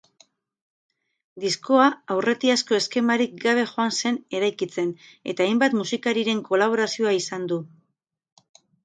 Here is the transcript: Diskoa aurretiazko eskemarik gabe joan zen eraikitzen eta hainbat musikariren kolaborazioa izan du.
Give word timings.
Diskoa 1.41 1.83
aurretiazko 2.15 2.77
eskemarik 2.77 3.35
gabe 3.43 3.65
joan 3.73 3.93
zen 4.03 4.17
eraikitzen 4.39 4.89
eta 5.35 5.47
hainbat 5.47 5.77
musikariren 5.83 6.41
kolaborazioa 6.49 7.13
izan 7.19 7.47
du. 7.53 7.61